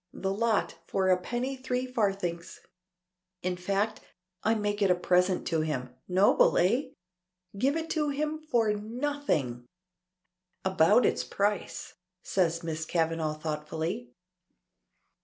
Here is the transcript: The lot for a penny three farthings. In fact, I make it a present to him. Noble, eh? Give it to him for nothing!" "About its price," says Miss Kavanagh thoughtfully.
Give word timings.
The 0.13 0.33
lot 0.33 0.79
for 0.87 1.09
a 1.09 1.21
penny 1.21 1.55
three 1.55 1.85
farthings. 1.85 2.59
In 3.43 3.55
fact, 3.55 4.01
I 4.43 4.55
make 4.55 4.81
it 4.81 4.89
a 4.89 4.95
present 4.95 5.45
to 5.49 5.61
him. 5.61 5.93
Noble, 6.07 6.57
eh? 6.57 6.85
Give 7.55 7.77
it 7.77 7.91
to 7.91 8.09
him 8.09 8.39
for 8.39 8.73
nothing!" 8.73 9.67
"About 10.65 11.05
its 11.05 11.23
price," 11.23 11.93
says 12.23 12.63
Miss 12.63 12.83
Kavanagh 12.87 13.35
thoughtfully. 13.35 14.09